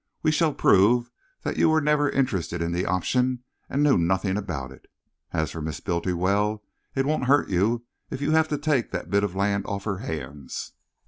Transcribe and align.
"We 0.23 0.31
shall 0.31 0.55
prove 0.55 1.11
that 1.43 1.57
you 1.57 1.69
were 1.69 1.79
never 1.79 2.09
interested 2.09 2.59
in 2.59 2.71
the 2.71 2.87
option 2.87 3.43
and 3.69 3.83
knew 3.83 3.99
nothing 3.99 4.35
about 4.35 4.71
it. 4.71 4.87
As 5.31 5.51
for 5.51 5.61
Miss 5.61 5.79
Bultiwell, 5.79 6.63
it 6.95 7.05
won't 7.05 7.25
hurt 7.25 7.49
you 7.49 7.85
if 8.09 8.19
you 8.19 8.31
have 8.31 8.47
to 8.47 8.57
take 8.57 8.89
that 8.89 9.11
bit 9.11 9.23
of 9.23 9.35
land 9.35 9.67
off 9.67 9.83
her 9.83 9.99
hands." 9.99 10.71